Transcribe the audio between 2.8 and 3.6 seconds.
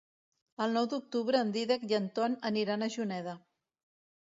a Juneda.